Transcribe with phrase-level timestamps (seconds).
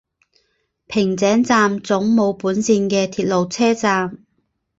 [0.87, 4.25] 平井站总武本线的铁路车站。